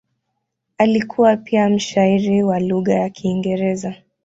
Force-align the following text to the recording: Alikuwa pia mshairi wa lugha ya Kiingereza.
Alikuwa 0.77 1.37
pia 1.37 1.69
mshairi 1.69 2.43
wa 2.43 2.59
lugha 2.59 2.93
ya 2.93 3.09
Kiingereza. 3.09 3.95